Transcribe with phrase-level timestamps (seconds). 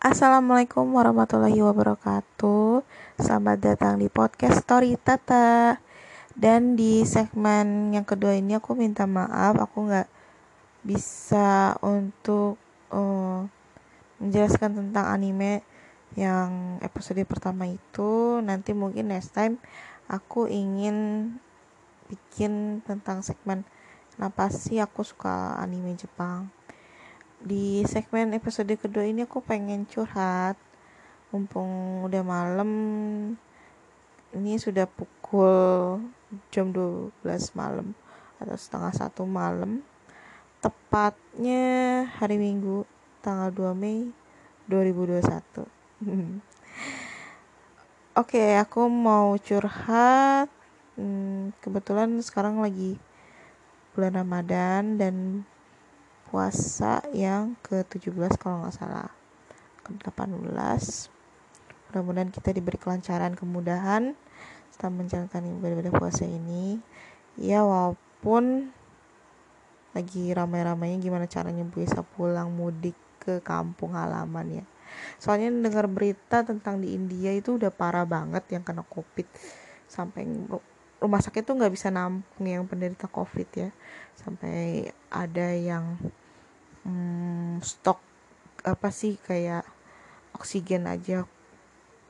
[0.00, 2.80] Assalamualaikum warahmatullahi wabarakatuh.
[3.20, 5.76] Selamat datang di podcast Story Tata.
[6.32, 10.08] Dan di segmen yang kedua ini aku minta maaf Aku gak
[10.80, 12.56] bisa untuk
[12.88, 13.44] uh,
[14.24, 15.60] menjelaskan tentang anime
[16.16, 18.40] yang episode pertama itu.
[18.40, 19.60] Nanti mungkin next time
[20.08, 21.28] aku ingin
[22.08, 23.68] bikin tentang segmen
[24.20, 26.52] Kenapa sih aku suka anime Jepang
[27.40, 30.60] di segmen episode kedua ini aku pengen curhat.
[31.32, 32.70] Mumpung udah malam
[34.36, 35.98] ini sudah pukul
[36.52, 37.16] jam 12
[37.56, 37.96] malam
[38.36, 39.80] atau setengah satu malam.
[40.60, 42.84] Tepatnya hari minggu
[43.24, 44.12] tanggal 2 Mei
[44.68, 45.24] 2021
[48.20, 50.52] Oke, okay, aku mau curhat.
[51.00, 53.00] Hmm, kebetulan sekarang lagi
[53.96, 55.14] bulan Ramadan dan
[56.30, 59.10] puasa yang ke-17 kalau nggak salah.
[59.82, 61.10] Ke-18
[61.90, 64.14] mudah-mudahan kita diberi kelancaran kemudahan
[64.70, 66.78] setelah menjalankan ibadah puasa ini.
[67.34, 68.70] Ya walaupun
[69.90, 74.64] lagi ramai-ramainya gimana caranya bisa pulang mudik ke kampung halaman ya.
[75.18, 79.26] Soalnya dengar berita tentang di India itu udah parah banget yang kena covid.
[79.90, 80.26] Sampai
[81.02, 83.70] rumah sakit tuh nggak bisa nampung yang penderita covid ya.
[84.14, 85.98] Sampai ada yang
[86.84, 88.00] hmm, stok
[88.64, 89.16] apa sih?
[89.20, 89.64] Kayak
[90.36, 91.28] oksigen aja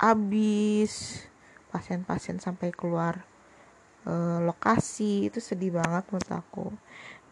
[0.00, 1.24] habis
[1.68, 3.26] pasien-pasien sampai keluar
[4.06, 4.12] e,
[4.42, 5.28] lokasi.
[5.28, 6.66] Itu sedih banget menurut aku.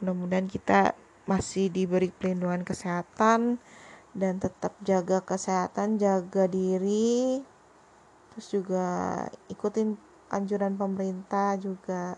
[0.00, 0.94] Mudah-mudahan kita
[1.28, 3.60] masih diberi perlindungan kesehatan
[4.16, 7.42] dan tetap jaga kesehatan jaga diri.
[8.32, 8.86] Terus juga
[9.50, 9.98] ikutin
[10.30, 12.16] anjuran pemerintah juga.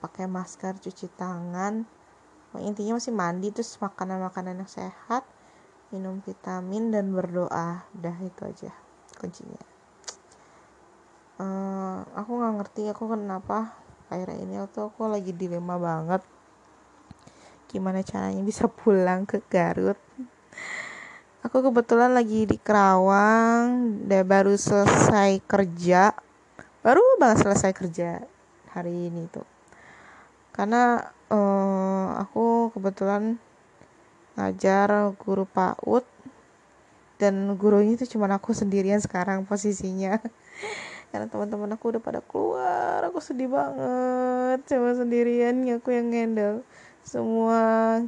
[0.00, 1.99] Pakai masker cuci tangan
[2.58, 5.22] intinya masih mandi terus makanan-makanan yang sehat
[5.94, 7.86] minum vitamin dan berdoa.
[7.94, 8.72] Udah itu aja
[9.14, 9.62] kuncinya.
[11.38, 13.78] Uh, aku nggak ngerti aku kenapa
[14.10, 16.26] akhirnya ini tuh aku lagi dilema banget.
[17.70, 19.96] Gimana caranya bisa pulang ke Garut?
[21.40, 26.12] Aku kebetulan lagi di Kerawang udah baru selesai kerja.
[26.84, 28.20] Baru banget selesai kerja
[28.76, 29.48] hari ini tuh.
[30.52, 31.00] Karena
[31.32, 33.38] uh, aku kebetulan
[34.38, 36.06] ngajar guru PAUD
[37.20, 40.16] dan gurunya itu cuma aku sendirian sekarang posisinya.
[41.12, 44.64] Karena teman-teman aku udah pada keluar aku sedih banget.
[44.64, 46.64] Cuma sendirian aku yang handle
[47.04, 48.00] semua.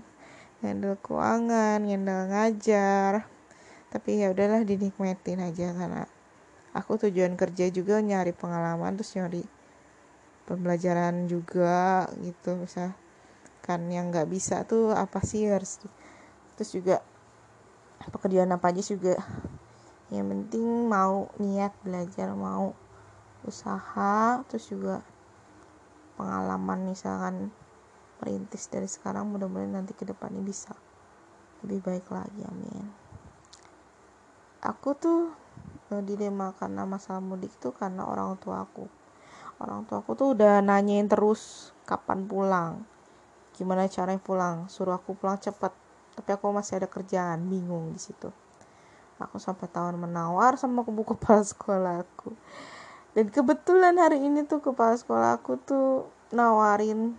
[0.64, 3.28] Handle keuangan handle ngajar.
[3.92, 5.76] Tapi ya udahlah dinikmatin aja.
[5.76, 6.08] Karena
[6.72, 9.44] aku tujuan kerja juga nyari pengalaman terus nyari
[10.48, 12.96] pembelajaran juga gitu bisa
[13.62, 15.78] kan yang nggak bisa tuh apa sih harus
[16.58, 16.98] terus juga
[18.10, 19.14] pekerjaan apa aja juga?
[20.10, 22.74] Yang penting mau niat belajar mau
[23.46, 25.02] usaha terus juga
[26.18, 27.54] pengalaman misalkan
[28.22, 30.74] merintis dari sekarang mudah-mudahan nanti ke depannya bisa
[31.62, 32.86] lebih baik lagi amin.
[34.62, 35.30] Aku tuh
[35.90, 38.86] eh, dilema karena masalah mudik tuh karena orang tua aku.
[39.58, 42.91] Orang tua aku tuh udah nanyain terus kapan pulang
[43.56, 44.66] gimana caranya pulang?
[44.68, 45.72] Suruh aku pulang cepat.
[46.12, 48.28] Tapi aku masih ada kerjaan bingung di situ.
[49.16, 52.34] Aku sampai tawar menawar sama buku kepala sekolah aku.
[53.12, 57.14] Dan kebetulan hari ini tuh kepala sekolah aku tuh nawarin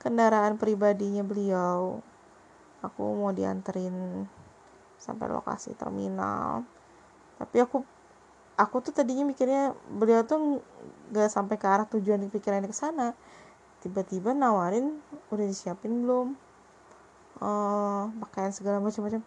[0.00, 2.00] kendaraan pribadinya beliau.
[2.80, 4.26] Aku mau dianterin
[4.98, 6.64] sampai lokasi terminal.
[7.36, 7.82] Tapi aku
[8.54, 10.62] aku tuh tadinya mikirnya beliau tuh
[11.10, 13.12] gak sampai ke arah tujuan pikirannya ke sana
[13.84, 14.96] tiba-tiba nawarin
[15.28, 16.32] udah disiapin belum?
[17.36, 19.20] Uh, pakaian segala macam-macam.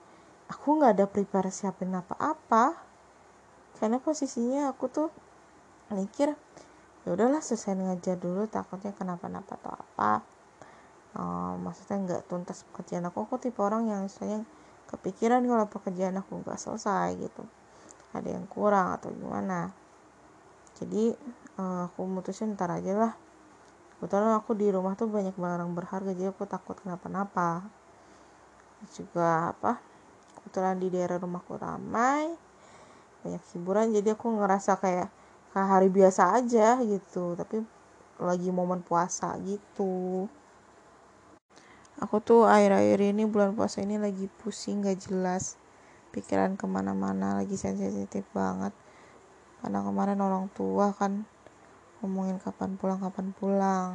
[0.50, 2.74] Aku nggak ada prepare siapin apa-apa.
[3.78, 5.10] Karena posisinya aku tuh
[5.94, 6.34] mikir
[7.06, 10.26] ya udahlah selesai ngajar dulu takutnya kenapa-napa atau apa.
[11.14, 13.30] Uh, maksudnya nggak tuntas pekerjaan aku.
[13.30, 14.42] Aku tipe orang yang misalnya
[14.90, 17.46] kepikiran kalau pekerjaan aku nggak selesai gitu.
[18.18, 19.70] Ada yang kurang atau gimana.
[20.82, 21.14] Jadi
[21.62, 23.27] uh, aku mutusin ntar aja lah
[23.98, 27.66] kebetulan aku di rumah tuh banyak barang berharga jadi aku takut kenapa-napa.
[28.94, 29.82] Juga apa
[30.38, 32.30] kebetulan di daerah rumahku ramai
[33.26, 35.10] banyak hiburan jadi aku ngerasa kayak
[35.52, 37.66] kayak hari biasa aja gitu tapi
[38.22, 40.30] lagi momen puasa gitu.
[41.98, 45.58] Aku tuh akhir-akhir ini bulan puasa ini lagi pusing gak jelas
[46.14, 48.70] pikiran ke mana-mana lagi sensitif banget.
[49.62, 51.26] Karena kemarin orang tua kan
[52.02, 53.92] ngomongin kapan pulang kapan pulang.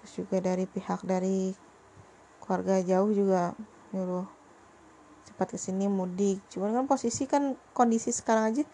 [0.00, 1.52] Terus juga dari pihak dari
[2.40, 3.56] keluarga jauh juga
[3.92, 4.28] nyuruh
[5.28, 6.40] cepat ke sini mudik.
[6.52, 8.64] Cuman kan posisi kan kondisi sekarang aja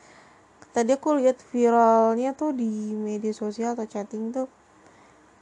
[0.70, 4.46] tadi aku lihat viralnya tuh di media sosial atau chatting tuh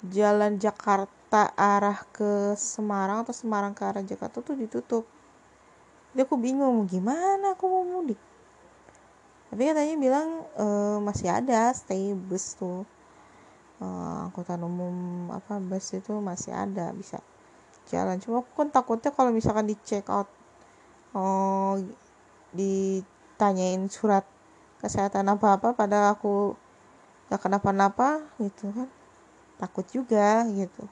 [0.08, 5.04] jalan Jakarta arah ke Semarang atau Semarang ke arah Jakarta tuh ditutup.
[6.16, 8.27] Jadi aku bingung gimana aku mau mudik
[9.48, 10.28] tapi katanya bilang
[10.60, 10.66] e,
[11.00, 12.84] masih ada stay bus tuh.
[13.80, 13.86] E,
[14.28, 17.24] angkutan umum apa bus itu masih ada bisa
[17.88, 18.20] jalan.
[18.20, 20.28] Cuma aku kan takutnya kalau misalkan di check out
[21.16, 21.80] oh
[22.52, 24.28] ditanyain surat
[24.84, 26.52] kesehatan apa apa padahal aku
[27.32, 28.88] gak kenapa-napa gitu kan.
[29.56, 30.84] Takut juga gitu.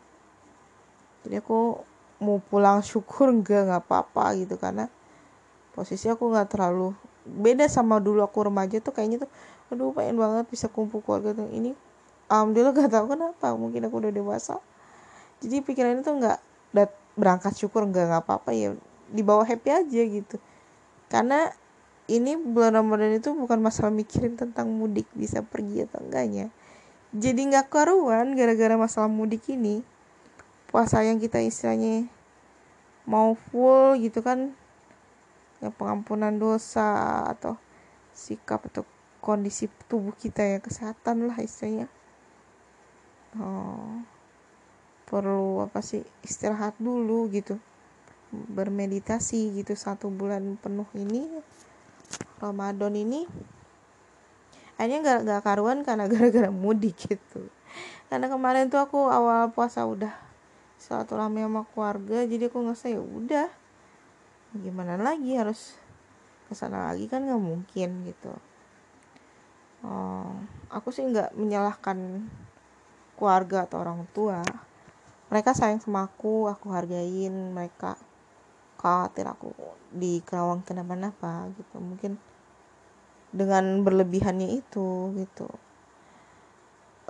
[1.29, 1.77] Jadi aku
[2.25, 4.57] mau pulang syukur enggak nggak apa-apa gitu.
[4.57, 4.89] Karena
[5.77, 9.31] posisi aku nggak terlalu beda sama dulu aku remaja tuh kayaknya tuh
[9.67, 11.51] aduh pengen banget bisa kumpul keluarga tuh.
[11.51, 11.75] Ini
[12.31, 14.63] alhamdulillah gak tahu kenapa mungkin aku udah dewasa.
[15.43, 16.39] Jadi pikiran itu nggak
[17.17, 18.77] berangkat syukur nggak nggak apa-apa ya
[19.11, 20.37] dibawa happy aja gitu.
[21.11, 21.51] Karena
[22.07, 26.55] ini bulan Ramadan itu bukan masalah mikirin tentang mudik bisa pergi atau enggaknya.
[27.11, 29.83] Jadi nggak karuan gara-gara masalah mudik ini.
[30.71, 32.11] Puasa yang kita istilahnya
[33.07, 34.53] mau full gitu kan
[35.61, 37.57] ya pengampunan dosa atau
[38.13, 38.85] sikap atau
[39.21, 41.91] kondisi tubuh kita ya kesehatan lah istilahnya.
[43.37, 44.01] Oh,
[45.11, 47.61] perlu apa sih istirahat dulu gitu.
[48.33, 51.29] Bermeditasi gitu satu bulan penuh ini
[52.39, 53.25] Ramadan ini.
[54.77, 57.49] Akhirnya gak, gak karuan karena gara-gara mudik gitu.
[58.07, 60.27] Karena kemarin tuh aku awal puasa udah
[60.77, 63.49] satu lama sama keluarga jadi aku ngerasa ya udah
[64.61, 65.77] gimana lagi harus
[66.47, 68.33] ke sana lagi kan nggak mungkin gitu.
[69.87, 70.31] Oh,
[70.71, 72.27] aku sih nggak menyalahkan
[73.19, 74.41] keluarga atau orang tua.
[75.31, 77.99] Mereka sayang sama aku aku hargain mereka
[78.79, 79.51] khawatir aku
[79.91, 81.77] di Kerawang kenapa-napa gitu.
[81.83, 82.19] Mungkin
[83.35, 85.49] dengan berlebihannya itu gitu.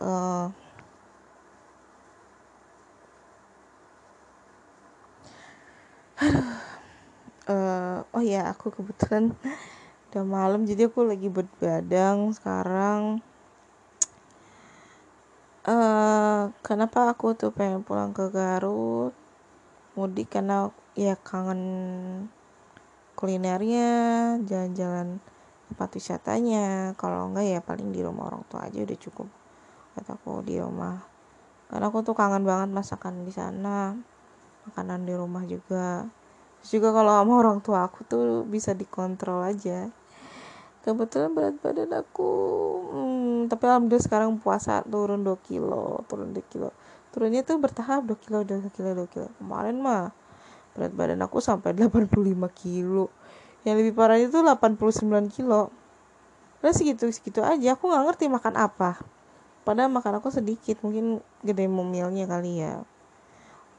[0.00, 0.52] Uh,
[7.46, 9.32] uh, oh ya aku kebetulan
[10.10, 13.22] udah malam jadi aku lagi berbadang sekarang.
[15.66, 19.10] Uh, kenapa aku tuh pengen pulang ke Garut?
[19.98, 21.62] Mudik karena ya kangen
[23.19, 23.88] kulinernya
[24.46, 25.19] jalan-jalan
[25.66, 26.94] tempat wisatanya.
[26.94, 29.26] Kalau enggak ya paling di rumah orang tua aja udah cukup
[29.99, 31.02] kataku di rumah.
[31.66, 33.99] Karena aku tuh kangen banget masakan di sana
[34.66, 36.10] makanan di rumah juga
[36.70, 39.90] juga kalau sama orang tua aku tuh bisa dikontrol aja.
[40.86, 42.30] Kebetulan berat badan aku
[42.94, 46.70] hmm, tapi alhamdulillah sekarang puasa turun 2 kilo turun 2 kilo.
[47.10, 49.28] Turunnya tuh bertahap 2 kilo 2 kilo 2 kilo.
[49.42, 50.14] Kemarin mah
[50.78, 52.06] berat badan aku sampai 85
[52.54, 53.10] kilo.
[53.66, 55.74] Yang lebih parah itu 89 kilo.
[56.62, 57.74] Udah segitu segitu aja.
[57.74, 59.02] Aku nggak ngerti makan apa.
[59.66, 62.86] Padahal makan aku sedikit mungkin gede memilnya kali ya.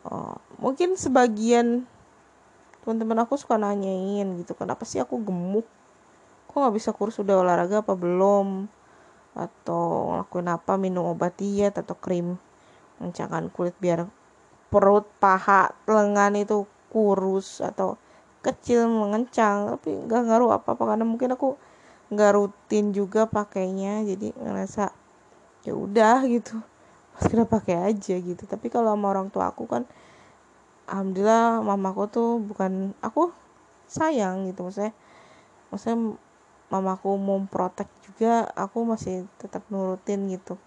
[0.04, 1.88] Oh, mungkin sebagian
[2.88, 5.68] teman-teman aku suka nanyain gitu kenapa sih aku gemuk?
[6.48, 7.20] Kok nggak bisa kurus?
[7.20, 8.72] Udah olahraga apa belum?
[9.36, 10.80] Atau ngelakuin apa?
[10.80, 12.40] Minum obat diet atau krim
[13.04, 14.08] mencakan kulit biar
[14.72, 18.00] perut paha lengan itu kurus atau
[18.40, 19.68] kecil mengencang.
[19.76, 21.60] Tapi nggak ngaruh apa apa karena mungkin aku
[22.08, 24.96] nggak rutin juga pakainya jadi ngerasa
[25.68, 26.56] ya udah gitu.
[27.20, 28.48] Pas kira pakai aja gitu.
[28.48, 29.84] Tapi kalau sama orang tua aku kan
[30.88, 33.32] alhamdulillah mamaku tuh bukan aku
[33.88, 34.96] sayang gitu maksudnya
[35.72, 36.16] maksudnya
[36.68, 40.60] mamaku mau protek juga aku masih tetap nurutin gitu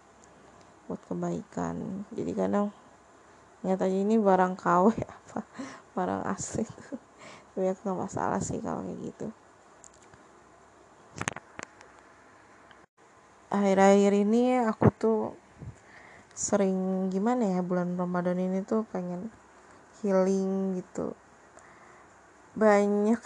[0.88, 2.02] buat kebaikan.
[2.10, 2.74] Jadi kadang
[3.62, 5.40] nyatanya ini barang KW apa
[5.94, 6.66] barang asli.
[7.54, 9.26] Tapi aku gak masalah sih kalau kayak gitu.
[13.54, 15.18] Akhir-akhir ini aku tuh
[16.34, 19.28] sering gimana ya bulan Ramadan ini tuh pengen
[20.00, 21.12] healing gitu.
[22.56, 23.20] Banyak.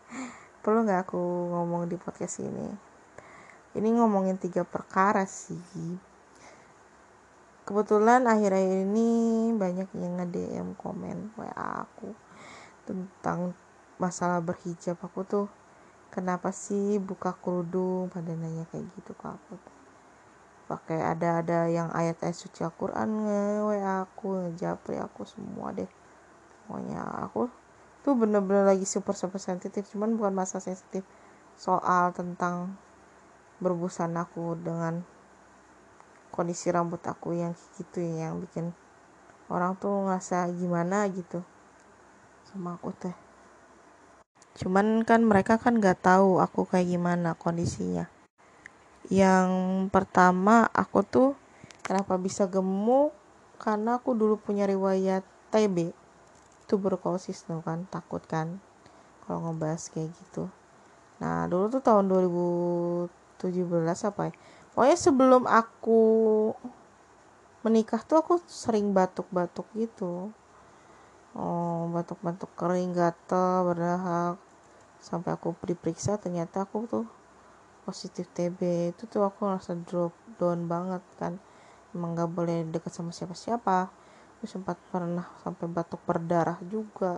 [0.64, 1.20] Perlu nggak aku
[1.52, 2.66] ngomong di podcast ini?
[3.76, 5.60] Ini ngomongin tiga perkara sih.
[7.66, 9.10] Kebetulan akhir-akhir ini
[9.52, 12.14] banyak yang nge-DM komen WA aku
[12.88, 13.52] tentang
[14.00, 14.96] masalah berhijab.
[15.02, 15.46] Aku tuh
[16.08, 18.08] kenapa sih buka kerudung?
[18.08, 19.58] Pada nanya kayak gitu ke aku.
[20.66, 26.05] Pakai ada-ada yang ayat-ayat suci Al-Quran nge WA aku ngejapri aku semua deh
[26.66, 27.46] pokoknya aku
[28.02, 31.06] tuh bener-bener lagi super super sensitif cuman bukan masa sensitif
[31.56, 32.74] soal tentang
[33.62, 35.00] berbusan aku dengan
[36.34, 38.76] kondisi rambut aku yang gitu ya yang bikin
[39.48, 41.40] orang tuh ngerasa gimana gitu
[42.44, 43.16] sama aku teh.
[44.56, 48.08] Cuman kan mereka kan nggak tahu aku kayak gimana kondisinya.
[49.12, 49.50] Yang
[49.92, 51.28] pertama aku tuh
[51.84, 53.12] kenapa bisa gemuk?
[53.56, 56.05] Karena aku dulu punya riwayat TB
[56.66, 58.58] tuberkulosis tuh kan takut kan
[59.26, 60.50] kalau ngebahas kayak gitu.
[61.22, 63.10] Nah dulu tuh tahun 2017
[64.06, 64.32] apa ya
[64.74, 66.00] pokoknya sebelum aku
[67.66, 70.30] menikah tuh aku sering batuk-batuk gitu.
[71.34, 74.38] Oh batuk-batuk kering gatel berdahak.
[75.02, 77.06] Sampai aku diperiksa ternyata aku tuh
[77.86, 81.38] positif TB itu tuh aku rasa drop down banget kan.
[81.94, 84.05] Emang gak boleh deket sama siapa-siapa
[84.36, 87.16] aku sempat pernah sampai batuk berdarah juga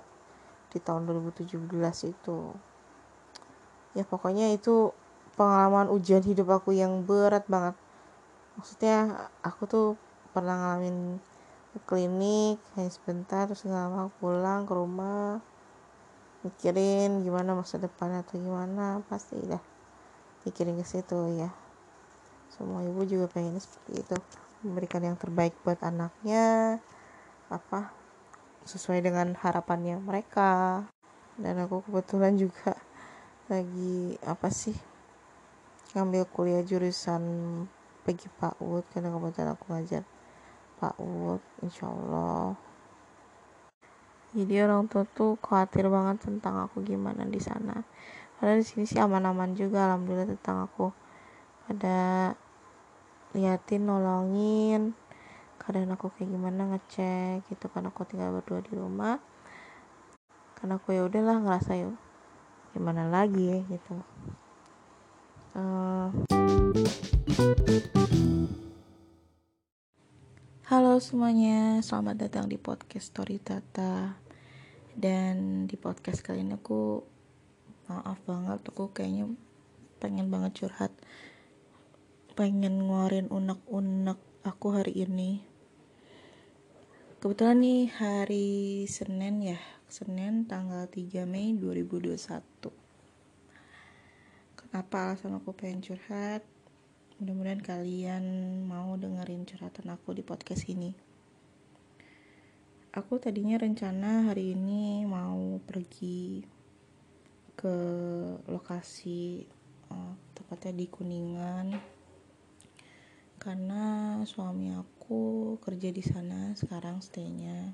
[0.70, 1.58] di tahun 2017
[2.06, 2.38] itu.
[3.98, 4.94] Ya pokoknya itu
[5.34, 7.74] pengalaman ujian hidup aku yang berat banget.
[8.54, 9.88] Maksudnya aku tuh
[10.30, 11.18] pernah ngalamin
[11.74, 15.42] ke klinik hanya sebentar terus nggak lama pulang ke rumah
[16.46, 19.60] mikirin gimana masa depan atau gimana pasti dah
[20.46, 21.50] mikirin ke situ ya.
[22.54, 24.16] Semua ibu juga pengen seperti itu.
[24.62, 26.78] Memberikan yang terbaik buat anaknya
[27.48, 27.92] apa
[28.68, 30.84] sesuai dengan harapannya mereka.
[31.38, 32.74] Dan aku kebetulan juga
[33.48, 34.76] lagi apa sih
[35.96, 37.22] ngambil kuliah jurusan
[38.04, 40.02] pergi PAUD karena kebetulan aku ngajar
[40.80, 42.52] PAUD insya Allah.
[44.36, 47.80] Jadi orang tua tuh khawatir banget tentang aku gimana di sana.
[48.36, 50.92] Padahal di sini sih aman-aman juga alhamdulillah tentang aku
[51.72, 52.32] ada
[53.32, 54.92] liatin nolongin
[55.58, 59.18] kadang aku kayak gimana ngecek gitu kan aku tinggal berdua di rumah.
[60.54, 61.98] Karena aku ya udahlah ngerasa yuk
[62.72, 63.94] gimana lagi gitu.
[65.58, 66.08] Uh,
[70.68, 74.14] Halo semuanya, selamat datang di podcast Story Tata.
[74.94, 77.02] Dan di podcast kali ini aku
[77.88, 79.32] Maaf banget, aku kayaknya
[79.96, 80.92] pengen banget curhat.
[82.36, 85.44] Pengen ngeluarin unek-unek aku hari ini.
[87.20, 88.48] Kebetulan nih hari
[88.88, 89.60] Senin ya.
[89.88, 92.20] Senin tanggal 3 Mei 2021
[94.52, 96.44] Kenapa alasan aku pengen curhat?
[97.16, 98.24] Mudah-mudahan kalian
[98.68, 100.92] mau dengerin curhatan aku di podcast ini.
[102.92, 106.44] Aku tadinya rencana hari ini mau pergi
[107.56, 107.76] ke
[108.44, 109.48] lokasi
[109.88, 111.97] uh, tepatnya di Kuningan
[113.48, 117.72] karena suami aku kerja di sana sekarang staynya.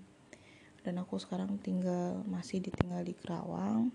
[0.87, 3.91] Dan aku sekarang tinggal masih ditinggal di Kerawang.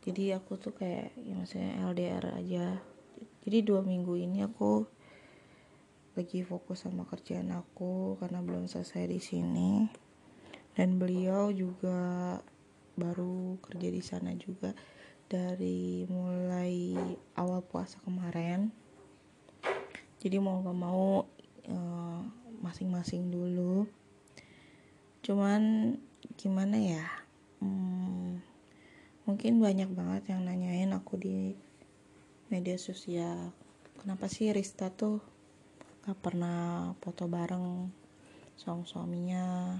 [0.00, 2.80] Jadi aku tuh kayak ya maksudnya LDR aja.
[3.44, 4.88] Jadi dua minggu ini aku
[6.16, 9.84] lagi fokus sama kerjaan aku karena belum selesai di sini.
[10.72, 12.40] Dan beliau juga
[12.96, 14.72] baru kerja di sana juga
[15.28, 16.96] dari mulai
[17.36, 18.79] awal puasa kemarin
[20.20, 21.24] jadi mau gak mau
[21.64, 22.20] eh,
[22.60, 23.88] masing-masing dulu.
[25.24, 25.96] Cuman
[26.36, 27.04] gimana ya
[27.64, 28.40] hmm,
[29.24, 31.56] mungkin banyak banget yang nanyain aku di
[32.52, 33.56] media sosial.
[33.96, 35.24] Kenapa sih Rista tuh
[36.04, 37.88] gak pernah foto bareng
[38.60, 39.76] sama suaminya?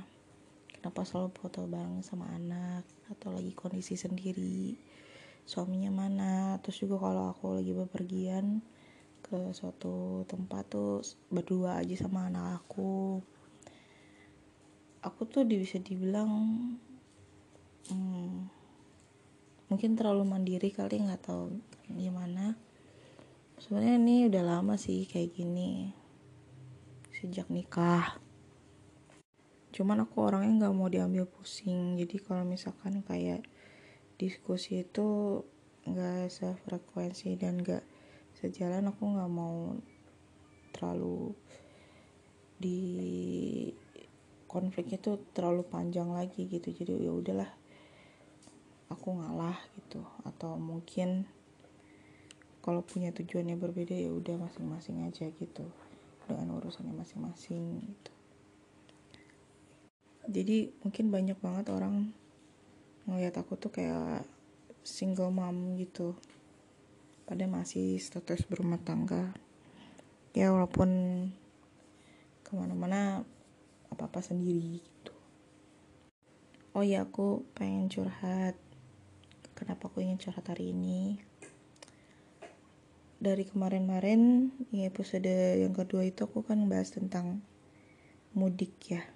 [0.73, 2.89] Kenapa selalu foto bareng sama anak?
[3.13, 4.81] Atau lagi kondisi sendiri
[5.45, 6.57] suaminya mana?
[6.65, 8.65] Terus juga kalau aku lagi bepergian
[9.31, 13.23] ke suatu tempat tuh berdua aja sama anak aku.
[15.07, 16.27] Aku tuh bisa dibilang
[17.87, 18.51] hmm,
[19.71, 21.63] mungkin terlalu mandiri kali nggak tahu
[21.95, 22.59] gimana.
[23.63, 25.95] Sebenarnya ini udah lama sih kayak gini
[27.15, 28.19] sejak nikah.
[29.71, 31.95] Cuman aku orangnya nggak mau diambil pusing.
[31.95, 33.47] Jadi kalau misalkan kayak
[34.19, 35.41] diskusi itu
[35.87, 37.87] nggak sefrekuensi dan nggak
[38.41, 39.77] sejalan aku nggak mau
[40.73, 41.37] terlalu
[42.57, 42.81] di
[44.49, 46.73] konfliknya tuh terlalu panjang lagi gitu.
[46.73, 47.51] Jadi ya udahlah
[48.89, 50.01] aku ngalah gitu.
[50.25, 51.29] Atau mungkin
[52.61, 55.65] kalau punya tujuannya berbeda ya udah masing-masing aja gitu
[56.29, 58.13] dengan urusannya masing-masing gitu.
[60.31, 62.13] Jadi mungkin banyak banget orang
[63.09, 64.23] ngeliat aku tuh kayak
[64.85, 66.15] single mom gitu
[67.31, 69.31] pada masih status berumah tangga.
[70.35, 70.91] Ya walaupun
[72.43, 73.23] ke mana-mana
[73.87, 75.15] apa-apa sendiri gitu.
[76.75, 78.59] Oh ya aku pengen curhat.
[79.55, 81.23] Kenapa aku ingin curhat hari ini?
[83.23, 87.47] Dari kemarin-marin di episode yang kedua itu aku kan bahas tentang
[88.35, 89.07] mudik ya.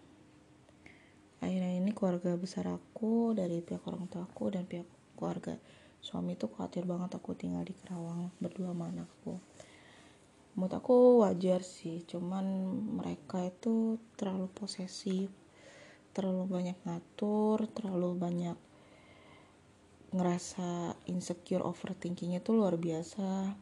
[1.43, 4.87] Akhirnya ini keluarga besar aku dari pihak orang tua aku dan pihak
[5.19, 5.59] keluarga
[6.05, 9.41] suami itu khawatir banget aku tinggal di Kerawang berdua sama anakku.
[10.55, 12.45] Menurut aku wajar sih cuman
[13.01, 15.33] mereka itu terlalu posesif
[16.15, 18.55] terlalu banyak ngatur terlalu banyak
[20.15, 23.57] ngerasa insecure overthinkingnya tuh luar biasa.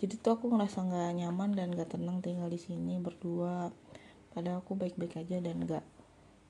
[0.00, 3.68] Jadi tuh aku ngerasa nggak nyaman dan gak tenang tinggal di sini berdua.
[4.32, 5.84] Padahal aku baik-baik aja dan gak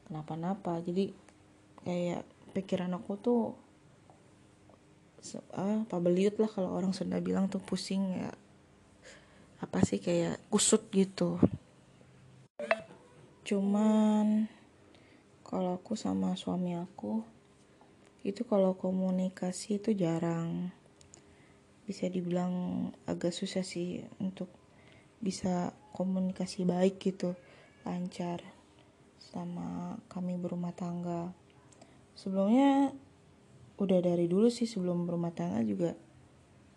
[0.06, 0.78] kenapa-napa.
[0.84, 1.10] Jadi
[1.82, 2.22] kayak
[2.54, 3.40] pikiran aku tuh
[5.54, 8.32] ah, apa beliut lah kalau orang Sunda bilang tuh pusing ya.
[9.58, 11.42] Apa sih kayak kusut gitu.
[13.42, 14.46] Cuman
[15.42, 17.24] kalau aku sama suami aku
[18.26, 20.70] itu kalau komunikasi itu jarang.
[21.88, 24.52] Bisa dibilang agak susah sih untuk
[25.18, 27.34] bisa komunikasi baik gitu
[27.82, 28.44] lancar
[29.18, 31.32] sama kami berumah tangga.
[32.14, 32.92] Sebelumnya
[33.78, 35.94] udah dari dulu sih sebelum berumah tangga juga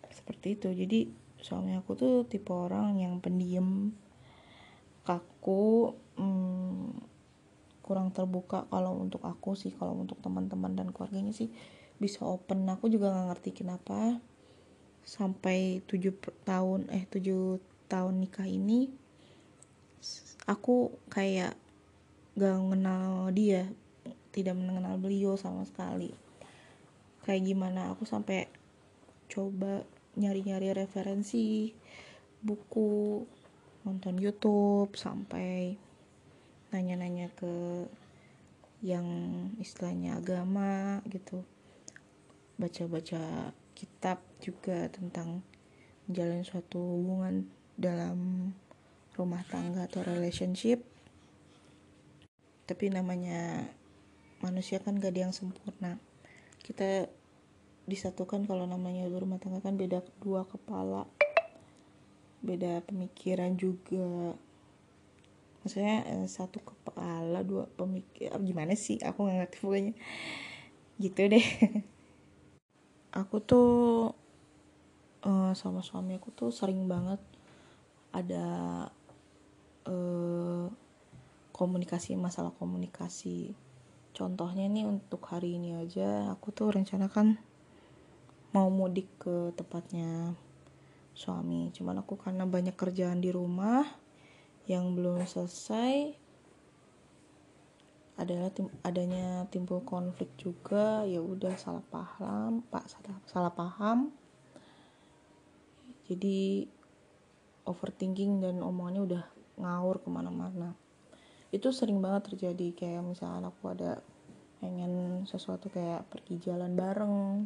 [0.08, 0.68] seperti itu.
[0.70, 1.00] Jadi
[1.42, 3.90] suami aku tuh tipe orang yang pendiam
[5.02, 6.94] kaku hmm,
[7.82, 11.50] kurang terbuka kalau untuk aku sih kalau untuk teman-teman dan keluarganya sih
[11.98, 12.64] bisa open.
[12.70, 14.22] Aku juga nggak ngerti kenapa
[15.02, 16.14] sampai tujuh
[16.46, 17.58] tahun eh tujuh
[17.90, 18.94] tahun nikah ini
[20.46, 21.58] aku kayak
[22.38, 23.68] gak mengenal dia
[24.32, 26.14] tidak mengenal beliau sama sekali
[27.22, 27.94] kayak gimana.
[27.94, 28.50] Aku sampai
[29.30, 29.86] coba
[30.18, 31.72] nyari-nyari referensi
[32.42, 33.22] buku
[33.86, 35.74] nonton YouTube sampai
[36.74, 37.86] nanya-nanya ke
[38.82, 39.06] yang
[39.62, 41.46] istilahnya agama gitu.
[42.58, 45.42] Baca-baca kitab juga tentang
[46.10, 47.46] menjalin suatu hubungan
[47.78, 48.50] dalam
[49.14, 50.82] rumah tangga atau relationship.
[52.66, 53.70] Tapi namanya
[54.42, 56.02] manusia kan gak ada yang sempurna
[56.62, 57.10] kita
[57.86, 61.06] disatukan kalau namanya rumah tangga kan beda dua kepala.
[62.42, 64.34] Beda pemikiran juga.
[65.62, 68.98] Maksudnya eh, satu kepala dua pemikir gimana sih?
[69.02, 69.94] Aku nggak ngerti pokoknya.
[70.98, 71.46] Gitu deh.
[73.20, 74.16] Aku tuh
[75.26, 77.20] uh, sama suami aku tuh sering banget
[78.12, 78.46] ada
[79.88, 80.66] uh,
[81.54, 83.54] komunikasi masalah komunikasi
[84.12, 87.40] contohnya nih untuk hari ini aja aku tuh rencanakan
[88.52, 90.36] mau mudik ke tempatnya
[91.16, 91.72] suami.
[91.72, 93.84] Cuman aku karena banyak kerjaan di rumah
[94.68, 96.16] yang belum selesai
[98.20, 101.04] adalah tim, adanya timbul konflik juga.
[101.08, 104.12] Ya udah salah paham pak salah, salah paham.
[106.04, 106.68] Jadi
[107.64, 109.24] overthinking dan omongannya udah
[109.56, 110.76] ngawur ke mana-mana
[111.52, 114.00] itu sering banget terjadi kayak misalnya aku ada
[114.64, 117.44] pengen sesuatu kayak pergi jalan bareng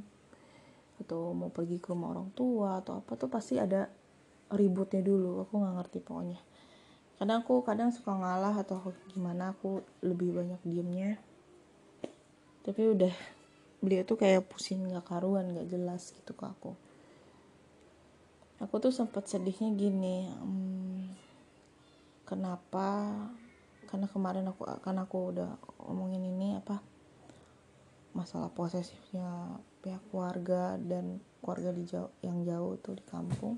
[1.02, 3.90] atau mau pergi ke rumah orang tua atau apa tuh pasti ada
[4.54, 5.42] ributnya dulu.
[5.42, 6.40] Aku nggak ngerti pokoknya.
[7.16, 11.18] Kadang aku kadang suka ngalah atau gimana aku lebih banyak diemnya.
[12.62, 13.14] Tapi udah
[13.80, 16.72] beliau tuh kayak pusing gak karuan gak jelas gitu ke aku.
[18.60, 21.12] Aku tuh sempat sedihnya gini hmm,
[22.24, 23.12] kenapa
[23.96, 25.56] karena kemarin aku kan aku udah
[25.88, 26.84] ngomongin ini apa
[28.12, 33.56] masalah posesifnya pihak keluarga dan keluarga di jauh yang jauh itu di kampung.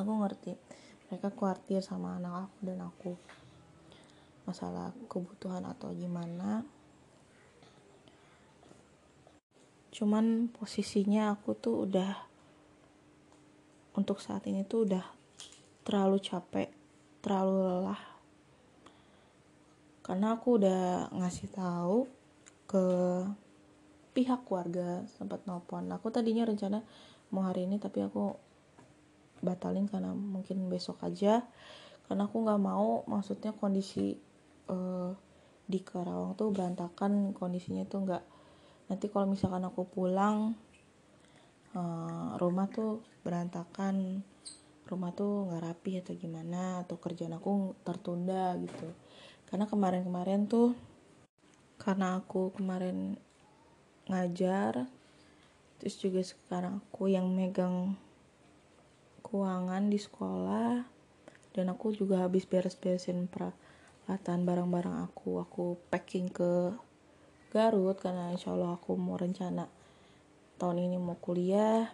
[0.00, 0.56] Aku ngerti
[1.12, 3.12] mereka khawatir sama anak aku dan aku
[4.48, 6.64] masalah kebutuhan atau gimana.
[9.92, 12.16] Cuman posisinya aku tuh udah
[13.92, 15.04] untuk saat ini tuh udah
[15.84, 16.72] terlalu capek
[17.20, 18.09] terlalu lelah
[20.00, 22.08] karena aku udah ngasih tahu
[22.64, 22.84] ke
[24.16, 25.86] pihak keluarga sempat nelpon.
[25.92, 26.82] Aku tadinya rencana
[27.30, 28.34] mau hari ini tapi aku
[29.44, 31.44] batalin karena mungkin besok aja.
[32.08, 34.18] Karena aku nggak mau maksudnya kondisi
[34.66, 35.14] uh,
[35.70, 38.24] di Karawang tuh berantakan kondisinya tuh nggak.
[38.90, 40.58] Nanti kalau misalkan aku pulang
[41.76, 44.26] uh, rumah tuh berantakan.
[44.90, 48.90] Rumah tuh nggak rapi atau gimana atau kerjaan aku tertunda gitu
[49.50, 50.78] karena kemarin-kemarin tuh
[51.76, 53.18] karena aku kemarin
[54.06, 54.86] ngajar
[55.82, 57.98] terus juga sekarang aku yang megang
[59.26, 60.86] keuangan di sekolah
[61.50, 66.72] dan aku juga habis beres-beresin peralatan barang-barang aku aku packing ke
[67.50, 69.66] Garut karena insya Allah aku mau rencana
[70.54, 71.90] tahun ini mau kuliah.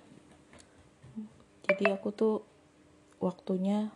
[1.64, 2.44] Jadi aku tuh
[3.24, 3.88] waktunya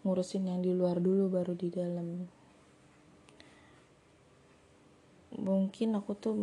[0.00, 2.24] ngurusin yang di luar dulu baru di dalam
[5.46, 6.34] mungkin aku tuh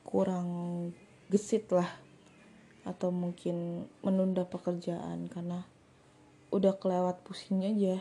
[0.00, 0.48] kurang
[1.28, 1.88] gesit lah.
[2.88, 5.62] Atau mungkin menunda pekerjaan karena
[6.48, 8.00] udah kelewat pusing aja.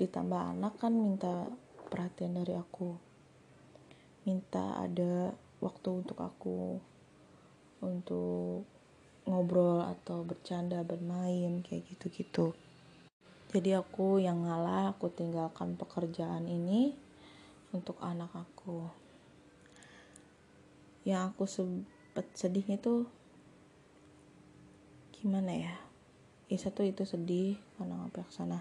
[0.00, 1.46] Ditambah anak kan minta
[1.92, 2.96] perhatian dari aku.
[4.24, 6.80] Minta ada waktu untuk aku
[7.84, 8.64] untuk
[9.28, 12.56] ngobrol atau bercanda bermain kayak gitu-gitu.
[13.50, 16.94] Jadi aku yang ngalah aku tinggalkan pekerjaan ini
[17.70, 18.90] untuk anak aku.
[21.06, 23.06] Yang aku sempet sedihnya tuh
[25.14, 25.74] gimana ya?
[26.50, 28.58] Ya satu itu sedih karena sampai sana.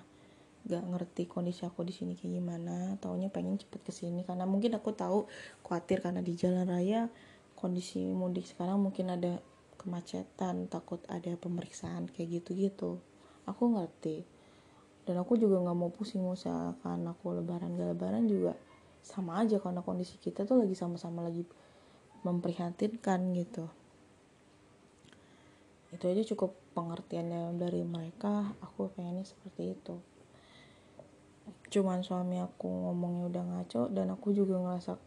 [0.70, 2.96] Gak ngerti kondisi aku di sini kayak gimana.
[3.02, 5.26] Taunya pengen cepet ke sini karena mungkin aku tahu
[5.66, 7.10] khawatir karena di jalan raya
[7.58, 9.42] kondisi mudik sekarang mungkin ada
[9.82, 13.02] kemacetan takut ada pemeriksaan kayak gitu-gitu.
[13.50, 14.22] Aku ngerti.
[15.10, 18.54] Dan aku juga nggak mau pusing misalkan aku lebaran gak lebaran juga
[19.04, 21.44] sama aja karena kondisi kita tuh lagi sama-sama lagi
[22.24, 23.66] memprihatinkan gitu.
[25.90, 28.54] Itu aja cukup pengertiannya dari mereka.
[28.62, 29.96] Aku pengennya seperti itu.
[31.70, 34.98] Cuman suami aku ngomongnya udah ngaco dan aku juga ngerasa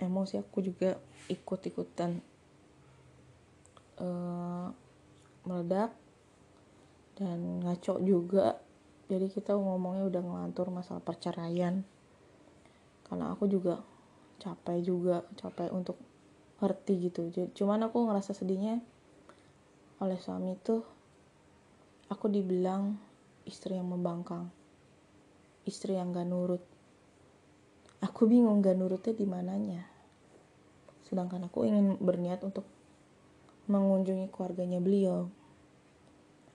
[0.00, 0.98] emosi aku juga
[1.30, 2.18] ikut-ikutan
[4.00, 4.68] uh,
[5.44, 5.92] meledak
[7.16, 8.60] dan ngaco juga.
[9.04, 11.84] Jadi kita ngomongnya udah ngelantur masalah perceraian
[13.08, 13.80] karena aku juga
[14.40, 15.96] capek juga capek untuk
[16.60, 17.20] ngerti gitu.
[17.52, 18.80] Cuman aku ngerasa sedihnya
[20.02, 20.82] oleh suami itu
[22.10, 22.98] aku dibilang
[23.46, 24.50] istri yang membangkang
[25.64, 26.60] istri yang gak nurut.
[28.04, 29.82] Aku bingung gak nurutnya di mananya.
[31.08, 32.68] Sedangkan aku ingin berniat untuk
[33.68, 35.32] mengunjungi keluarganya beliau.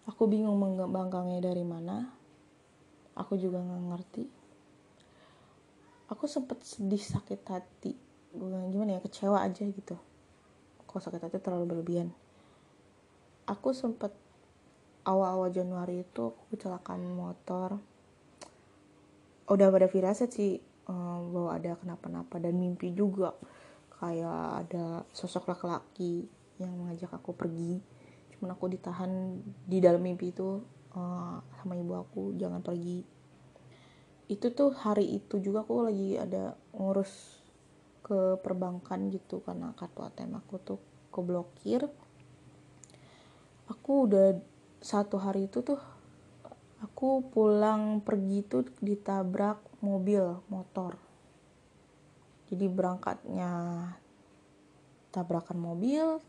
[0.06, 2.14] Aku bingung membangkangnya dari mana.
[3.18, 4.39] Aku juga gak ngerti
[6.10, 7.94] aku sempet sedih sakit hati.
[8.34, 9.96] Bukan gimana ya kecewa aja gitu.
[10.90, 12.10] Kok sakit hati terlalu berlebihan.
[13.46, 14.14] Aku sempet
[15.06, 17.78] awal-awal Januari itu aku kecelakaan motor.
[19.50, 23.34] Udah pada firasat sih um, bahwa ada kenapa-napa dan mimpi juga.
[24.02, 26.26] Kayak ada sosok laki-laki
[26.62, 27.82] yang mengajak aku pergi.
[28.38, 30.62] Cuman aku ditahan di dalam mimpi itu
[30.94, 33.19] uh, sama ibu aku jangan pergi
[34.30, 37.42] itu tuh hari itu juga aku lagi ada ngurus
[38.06, 41.90] ke perbankan gitu karena kartu ATM aku tuh keblokir.
[43.66, 44.38] Aku udah
[44.82, 45.82] satu hari itu tuh
[46.82, 50.98] aku pulang pergi tuh ditabrak mobil motor.
[52.50, 53.52] Jadi berangkatnya
[55.10, 56.22] tabrakan mobil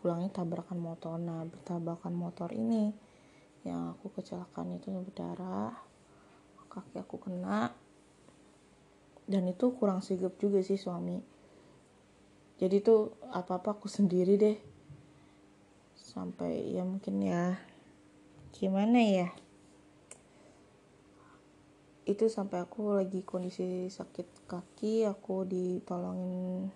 [0.00, 1.20] pulangnya tabrakan motor.
[1.20, 2.92] Nah bertabrakan motor ini
[3.64, 5.87] yang aku kecelakaan itu berdarah
[6.78, 7.74] kaki aku kena.
[9.28, 11.20] Dan itu kurang sigap juga sih suami.
[12.58, 14.58] Jadi tuh apa apa aku sendiri deh.
[15.98, 17.58] Sampai ya mungkin ya
[18.54, 19.28] gimana ya?
[22.08, 26.72] Itu sampai aku lagi kondisi sakit kaki aku ditolongin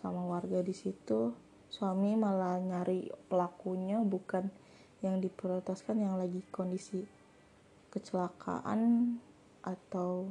[0.00, 1.36] sama warga di situ.
[1.68, 4.48] Suami malah nyari pelakunya bukan
[5.04, 7.04] yang diprioritaskan yang lagi kondisi
[7.96, 9.16] kecelakaan
[9.64, 10.28] atau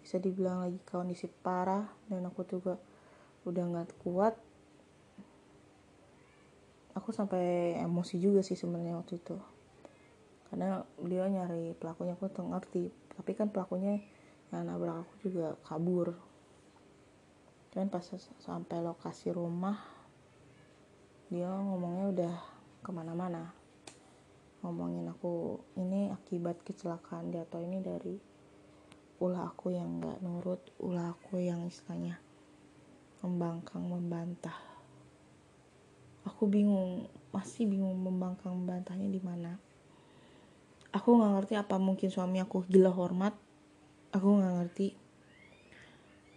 [0.00, 2.80] bisa dibilang lagi kondisi parah dan aku juga
[3.44, 4.34] udah nggak kuat
[6.98, 9.38] aku sampai emosi juga sih sebenarnya waktu itu.
[10.50, 12.90] Karena beliau nyari pelakunya aku tuh ngerti.
[13.14, 14.02] Tapi kan pelakunya
[14.50, 16.18] yang nabrak aku juga kabur.
[17.70, 18.02] Dan pas
[18.42, 19.78] sampai lokasi rumah
[21.28, 22.34] dia ngomongnya udah
[22.80, 23.57] ke mana-mana
[24.62, 28.18] ngomongin aku ini akibat kecelakaan dia atau ini dari
[29.18, 32.18] ulah aku yang nggak nurut ulah aku yang istilahnya
[33.22, 34.54] membangkang membantah.
[36.22, 39.58] Aku bingung masih bingung membangkang membantahnya di mana.
[40.94, 43.34] Aku nggak ngerti apa mungkin suami aku gila hormat.
[44.14, 44.88] Aku nggak ngerti.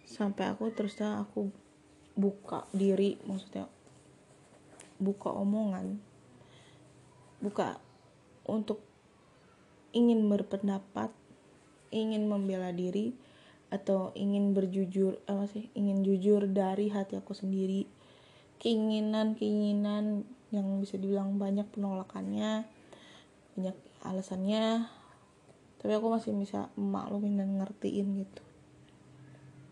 [0.06, 1.54] Sampai aku terus aku
[2.12, 3.70] buka diri maksudnya
[4.98, 6.02] buka omongan.
[7.38, 7.78] Buka
[8.46, 8.82] untuk
[9.92, 11.12] ingin berpendapat
[11.92, 13.12] ingin membela diri
[13.68, 17.88] atau ingin berjujur apa sih ingin jujur dari hati aku sendiri.
[18.60, 22.68] Keinginan-keinginan yang bisa dibilang banyak penolakannya
[23.52, 24.88] banyak alasannya
[25.80, 28.42] tapi aku masih bisa maklumin dan ngertiin gitu.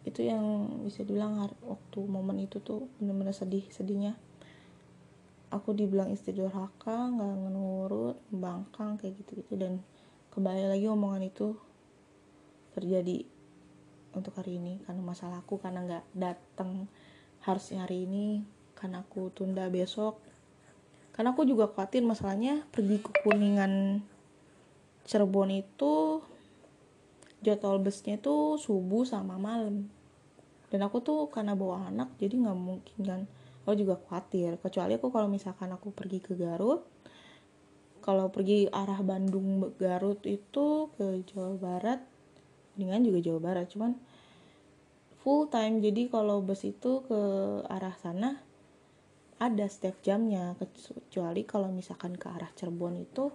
[0.05, 0.45] Itu yang
[0.85, 4.17] bisa dibilang waktu momen itu tuh bener-bener sedih sedihnya
[5.51, 9.83] aku dibilang istri durhaka nggak nurut bangkang kayak gitu gitu dan
[10.31, 11.59] kembali lagi omongan itu
[12.75, 13.27] terjadi
[14.15, 16.87] untuk hari ini karena masalah aku karena nggak datang
[17.43, 18.47] harusnya hari ini
[18.81, 20.17] karena aku tunda besok.
[21.13, 24.01] Karena aku juga khawatir masalahnya pergi ke kuningan
[25.05, 26.23] Cirebon itu
[27.45, 29.91] jadwal busnya itu subuh sama malam.
[30.71, 33.21] Dan aku tuh karena bawa anak jadi nggak mungkin kan
[33.71, 34.59] aku juga khawatir.
[34.59, 36.83] Kecuali aku kalau misalkan aku pergi ke Garut
[38.01, 42.01] kalau pergi arah Bandung Garut itu ke Jawa Barat
[42.75, 43.71] dengan juga Jawa Barat.
[43.71, 43.95] Cuman
[45.21, 45.85] full time.
[45.85, 47.21] Jadi kalau bus itu ke
[47.69, 48.41] arah sana
[49.37, 50.57] ada setiap jamnya.
[50.59, 53.31] Kecuali kalau misalkan ke arah Cirebon itu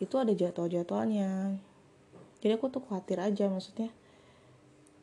[0.00, 1.60] itu ada jadwal-jadwalnya.
[2.40, 3.92] Jadi aku tuh khawatir aja maksudnya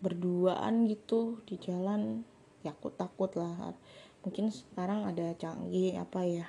[0.01, 2.25] berduaan gitu di jalan
[2.65, 3.75] ya aku takut lah.
[4.25, 6.47] Mungkin sekarang ada canggih apa ya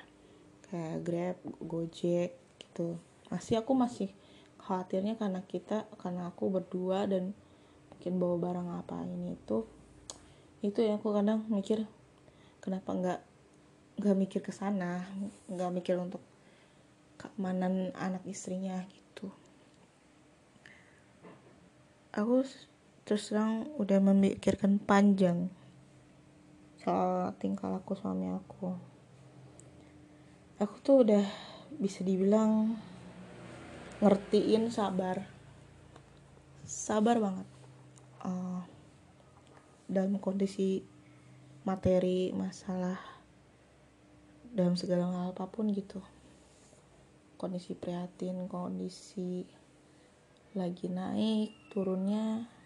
[0.69, 2.97] kayak Grab, Gojek gitu.
[3.29, 4.09] Masih aku masih
[4.59, 7.33] khawatirnya karena kita karena aku berdua dan
[7.89, 9.65] mungkin bawa barang apa ini itu
[10.59, 11.87] itu ya aku kadang mikir
[12.59, 13.19] kenapa nggak
[13.99, 15.07] nggak mikir ke sana
[15.47, 16.23] nggak mikir untuk
[17.19, 19.27] keamanan anak istrinya gitu.
[22.15, 22.47] Aku
[23.03, 25.51] terus terang udah memikirkan panjang
[26.79, 28.71] soal tingkah laku suami aku.
[30.63, 31.25] Aku tuh udah
[31.75, 32.79] bisa dibilang
[33.99, 35.27] ngertiin sabar.
[36.63, 37.47] Sabar banget.
[38.23, 38.63] Uh,
[39.91, 40.83] dalam kondisi
[41.67, 42.99] materi masalah
[44.55, 45.99] dalam segala hal apa pun gitu.
[47.35, 49.43] Kondisi prihatin kondisi
[50.55, 52.58] lagi naik turunnya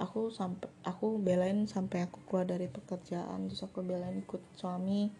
[0.00, 5.12] aku sampai aku belain sampai aku keluar dari pekerjaan terus aku belain ikut suami.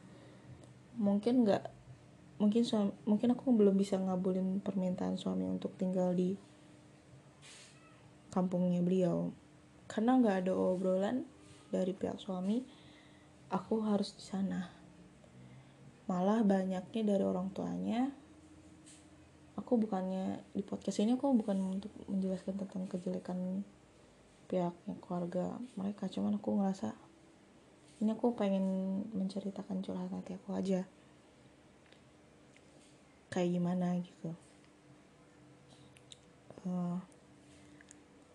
[0.96, 1.64] Mungkin nggak
[2.40, 6.36] mungkin suami, mungkin aku belum bisa ngabulin permintaan suami untuk tinggal di
[8.32, 9.32] kampungnya beliau.
[9.88, 11.28] Karena nggak ada obrolan
[11.68, 12.64] dari pihak suami
[13.52, 14.68] aku harus di sana.
[16.08, 18.22] Malah banyaknya dari orang tuanya
[19.72, 23.64] aku bukannya di podcast ini aku bukan untuk menjelaskan tentang kejelekan
[24.52, 26.12] pihaknya keluarga mereka.
[26.12, 26.92] Cuman aku ngerasa
[28.04, 28.66] ini aku pengen
[29.16, 30.84] menceritakan curhat hati aku aja.
[33.32, 34.36] Kayak gimana gitu.
[36.68, 37.00] Uh,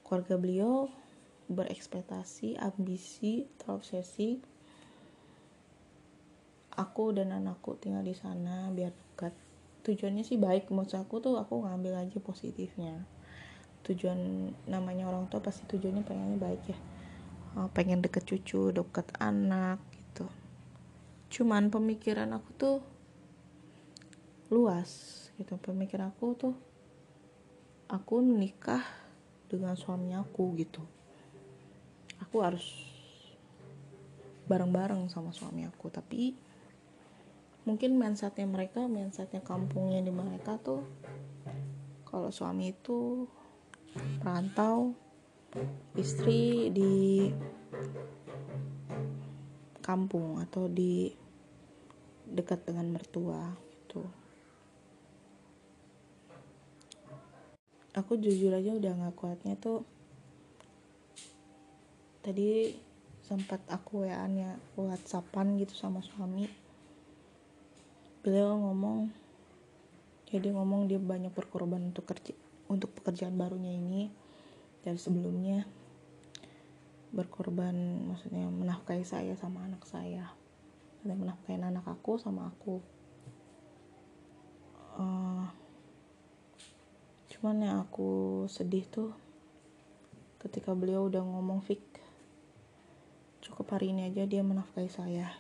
[0.02, 0.90] keluarga beliau
[1.54, 4.42] berekspektasi ambisi terobsesi.
[6.74, 9.38] Aku dan anakku tinggal di sana biar dekat.
[9.86, 10.74] Tujuannya sih baik.
[10.74, 13.06] Menurut aku tuh aku ngambil aja positifnya
[13.88, 16.78] tujuan namanya orang tua pasti tujuannya pengennya baik ya.
[17.58, 20.28] Oh, pengen deket cucu deket anak gitu.
[21.32, 22.78] Cuman pemikiran aku tuh
[24.52, 24.92] luas
[25.40, 25.56] gitu.
[25.58, 26.56] Pemikiran aku tuh
[27.88, 28.84] aku menikah
[29.48, 30.84] dengan suami aku gitu.
[32.20, 32.68] Aku harus
[34.48, 36.32] bareng-bareng sama suami aku tapi
[37.68, 40.88] mungkin mindsetnya mereka mindsetnya kampungnya di mereka tuh
[42.08, 43.28] kalau suami itu
[44.20, 44.94] perantau
[45.98, 47.28] istri di
[49.82, 51.10] kampung atau di
[52.28, 54.04] dekat dengan mertua gitu.
[57.96, 59.82] Aku jujur aja udah nggak kuatnya tuh.
[62.22, 62.76] Tadi
[63.24, 66.46] sempat aku wa nya whatsappan gitu sama suami.
[68.22, 69.08] Beliau ngomong
[70.28, 72.36] jadi ngomong dia banyak berkorban untuk kerja
[72.68, 74.12] untuk pekerjaan barunya ini
[74.84, 75.68] dari sebelumnya
[77.12, 77.76] berkorban
[78.08, 80.32] maksudnya menafkahi saya sama anak saya.
[81.04, 82.84] Dan menafkahi anak aku sama aku.
[84.98, 85.48] Uh,
[87.32, 89.14] cuman yang aku sedih tuh
[90.42, 91.80] ketika beliau udah ngomong fik
[93.46, 95.32] cukup hari ini aja dia menafkahi saya.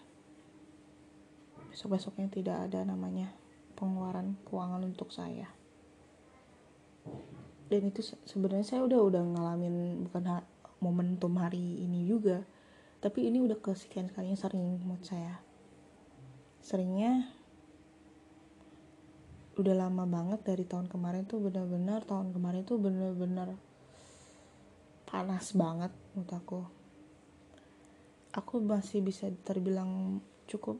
[1.73, 3.33] Besok-besoknya tidak ada namanya
[3.75, 5.51] pengeluaran keuangan untuk saya
[7.67, 10.37] dan itu sebenarnya saya udah udah ngalamin bukan ha
[10.79, 12.45] momentum hari ini juga.
[12.97, 15.41] Tapi ini udah kesekian kalinya sering menurut saya.
[16.61, 17.29] Seringnya
[19.57, 23.57] udah lama banget dari tahun kemarin tuh benar-benar tahun kemarin tuh benar-benar
[25.09, 26.61] panas banget menurut aku.
[28.37, 30.77] Aku masih bisa terbilang cukup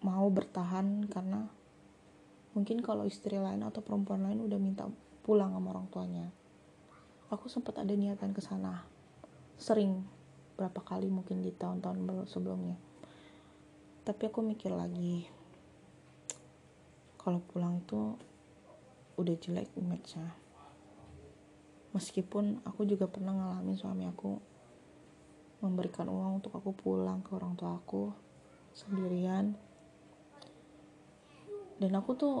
[0.00, 1.48] mau bertahan karena
[2.56, 4.88] mungkin kalau istri lain atau perempuan lain udah minta
[5.24, 6.28] pulang sama orang tuanya.
[7.32, 8.84] Aku sempat ada niatan ke sana.
[9.56, 10.04] Sering
[10.60, 12.76] berapa kali mungkin di tahun-tahun sebelumnya.
[14.04, 15.24] Tapi aku mikir lagi
[17.16, 18.20] kalau pulang tuh
[19.16, 20.36] udah jelek image-nya.
[21.96, 24.36] Meskipun aku juga pernah ngalamin suami aku
[25.64, 28.12] memberikan uang untuk aku pulang ke orang tua aku
[28.76, 29.56] sendirian.
[31.80, 32.36] Dan aku tuh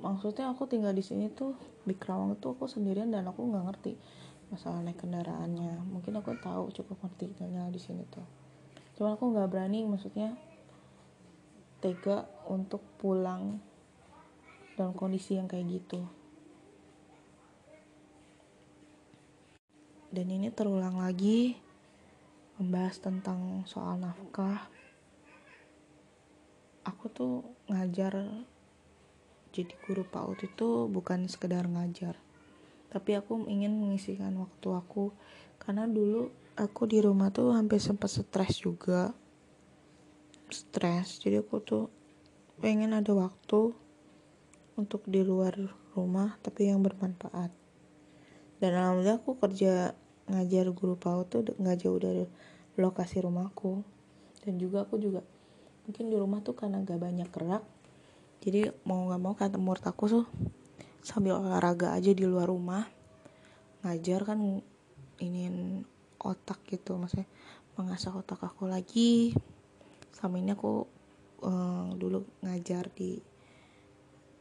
[0.00, 1.56] maksudnya aku tinggal di sini tuh
[1.86, 3.92] di Kerawang itu aku sendirian dan aku nggak ngerti
[4.50, 5.82] masalah naik kendaraannya.
[5.90, 8.26] Mungkin aku tahu cukup ngerti tinggal di sini tuh.
[8.94, 10.34] Cuman aku nggak berani maksudnya
[11.82, 13.58] tega untuk pulang
[14.78, 16.00] dalam kondisi yang kayak gitu.
[20.12, 21.58] Dan ini terulang lagi
[22.56, 24.64] membahas tentang soal nafkah.
[26.86, 28.24] Aku tuh ngajar
[29.56, 32.20] jadi guru PAUD itu bukan sekedar ngajar.
[32.92, 35.16] Tapi aku ingin mengisikan waktu aku.
[35.56, 36.28] Karena dulu
[36.60, 39.16] aku di rumah tuh hampir sempat stres juga.
[40.52, 41.24] Stres.
[41.24, 41.88] Jadi aku tuh
[42.60, 43.72] pengen ada waktu
[44.76, 45.56] untuk di luar
[45.96, 47.48] rumah tapi yang bermanfaat.
[48.60, 49.96] Dan alhamdulillah aku kerja
[50.28, 52.28] ngajar guru PAUD tuh nggak jauh dari
[52.76, 53.80] lokasi rumahku.
[54.44, 55.24] Dan juga aku juga
[55.88, 57.62] mungkin di rumah tuh karena gak banyak gerak
[58.44, 60.26] jadi mau nggak mau kata murid aku tuh
[61.00, 62.84] sambil olahraga aja di luar rumah
[63.86, 64.60] ngajar kan
[65.22, 65.42] ini
[66.20, 67.28] otak gitu maksudnya
[67.76, 69.36] mengasah otak aku lagi.
[70.10, 70.88] Sama ini aku
[71.44, 73.20] uh, dulu ngajar di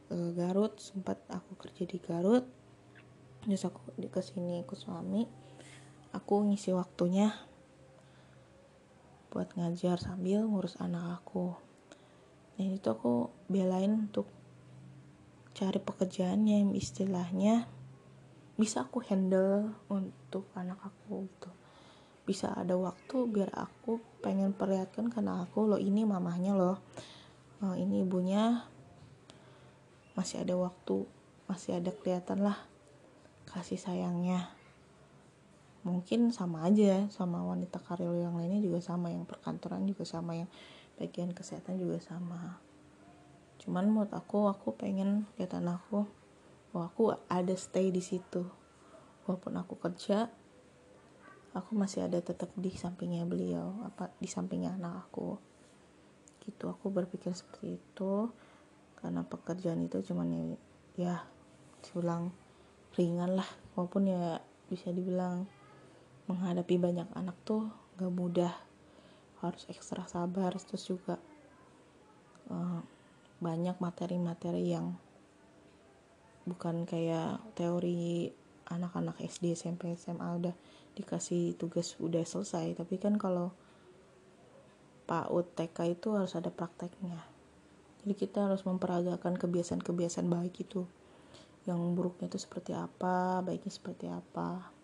[0.09, 2.47] uh, Garut sempat aku kerja di Garut.
[3.43, 5.21] Terus aku di ke sini ikut suami
[6.15, 7.29] aku ngisi waktunya
[9.29, 11.53] buat ngajar sambil ngurus anak aku.
[12.55, 14.25] Dan itu aku belain untuk
[15.55, 17.71] cari pekerjaan yang istilahnya.
[18.59, 21.51] Bisa aku handle untuk anak aku gitu.
[22.27, 26.81] Bisa ada waktu biar aku pengen perlihatkan karena aku loh ini mamahnya loh.
[27.63, 28.67] Oh, ini ibunya.
[30.15, 31.07] Masih ada waktu
[31.45, 32.57] masih ada kelihatan lah
[33.47, 34.49] kasih sayangnya.
[35.85, 40.49] Mungkin sama aja sama wanita karir yang lainnya juga sama yang perkantoran juga sama yang
[40.97, 42.57] bagian kesehatan juga sama
[43.65, 46.05] cuman menurut aku aku pengen kelihatan aku
[46.69, 48.45] bahwa aku ada stay di situ.
[49.25, 50.29] Walaupun aku kerja
[51.55, 55.39] aku masih ada tetap di sampingnya beliau apa di sampingnya anak aku.
[56.45, 58.29] Gitu aku berpikir seperti itu.
[58.99, 60.43] Karena pekerjaan itu cuman ya,
[60.99, 61.15] ya
[61.81, 62.35] dibilang
[62.99, 63.49] ringan lah.
[63.73, 65.47] Walaupun ya bisa dibilang
[66.27, 68.53] menghadapi banyak anak tuh gak mudah.
[69.39, 71.17] Harus ekstra sabar terus juga
[72.51, 72.83] uh,
[73.39, 74.95] banyak materi-materi yang
[76.45, 78.31] bukan kayak teori
[78.69, 80.55] anak-anak SD SMP SMA udah
[80.97, 82.77] dikasih tugas udah selesai.
[82.77, 83.53] Tapi kan kalau
[85.05, 87.21] PAUD TK itu harus ada prakteknya.
[88.01, 90.85] Jadi kita harus memperagakan kebiasaan-kebiasaan baik itu.
[91.65, 94.74] Yang buruknya itu seperti apa baiknya seperti apa